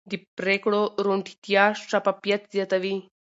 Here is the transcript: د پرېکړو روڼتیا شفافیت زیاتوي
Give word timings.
د 0.09 0.11
پرېکړو 0.37 0.81
روڼتیا 1.05 1.63
شفافیت 1.89 2.41
زیاتوي 2.53 2.95